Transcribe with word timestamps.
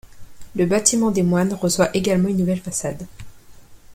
Le 0.55 0.65
bâtiment 0.65 1.11
des 1.11 1.21
moines 1.21 1.53
reçoit 1.53 1.95
également 1.95 2.27
une 2.27 2.37
nouvelle 2.37 2.59
façade. 2.59 3.05